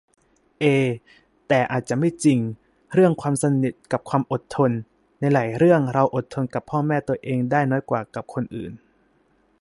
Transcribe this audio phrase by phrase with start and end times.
[0.59, 0.65] เอ
[1.47, 2.39] แต่อาจจะไม่จริง
[2.93, 4.71] เรื่องความสนิทกับความอดทน
[5.19, 8.71] ในหลายเรื่องเราอดทนกับพ่อแม่ตัวเองได้น้อยกว่ากับคนอื่น